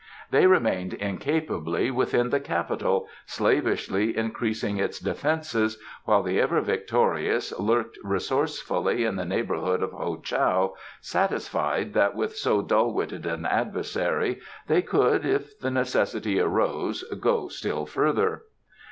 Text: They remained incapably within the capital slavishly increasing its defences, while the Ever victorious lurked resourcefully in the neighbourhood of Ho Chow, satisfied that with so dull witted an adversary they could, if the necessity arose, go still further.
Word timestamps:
They 0.31 0.47
remained 0.47 0.95
incapably 0.95 1.91
within 1.91 2.31
the 2.31 2.39
capital 2.39 3.07
slavishly 3.27 4.17
increasing 4.17 4.77
its 4.77 4.97
defences, 4.99 5.77
while 6.05 6.23
the 6.23 6.41
Ever 6.41 6.59
victorious 6.61 7.53
lurked 7.59 7.99
resourcefully 8.03 9.05
in 9.05 9.15
the 9.15 9.25
neighbourhood 9.25 9.83
of 9.83 9.91
Ho 9.91 10.17
Chow, 10.19 10.73
satisfied 11.01 11.93
that 11.93 12.15
with 12.15 12.35
so 12.35 12.63
dull 12.63 12.91
witted 12.95 13.27
an 13.27 13.45
adversary 13.45 14.39
they 14.65 14.81
could, 14.81 15.23
if 15.23 15.59
the 15.59 15.69
necessity 15.69 16.39
arose, 16.39 17.03
go 17.21 17.47
still 17.47 17.85
further. 17.85 18.45